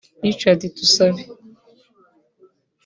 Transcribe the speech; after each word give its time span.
Richard 0.23 0.61
Tusabe 0.75 1.21